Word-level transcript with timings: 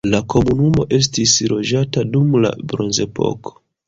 La 0.11 0.19
komunumo 0.33 0.85
estis 0.97 1.33
loĝata 1.51 2.05
dum 2.15 2.31
la 2.47 2.53
bronzepoko. 2.73 3.55